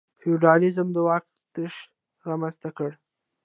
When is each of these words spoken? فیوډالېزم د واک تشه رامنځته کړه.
فیوډالېزم 0.19 0.87
د 0.93 0.97
واک 1.07 1.23
تشه 1.53 1.81
رامنځته 2.27 2.69
کړه. 2.77 2.91